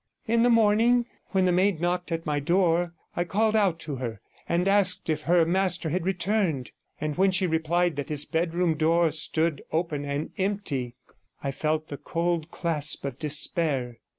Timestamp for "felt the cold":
11.51-12.49